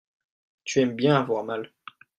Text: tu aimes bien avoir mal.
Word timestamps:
tu 0.63 0.79
aimes 0.79 0.95
bien 0.95 1.13
avoir 1.15 1.43
mal. 1.43 1.71